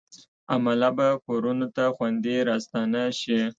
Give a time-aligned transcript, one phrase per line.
[0.53, 3.41] عمله به کورونو ته خوندي راستانه شي.